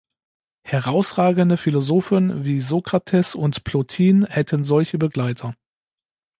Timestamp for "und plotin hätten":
3.35-4.63